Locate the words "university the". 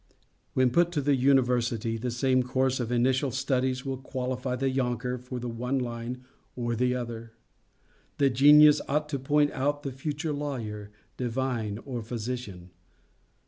1.15-2.09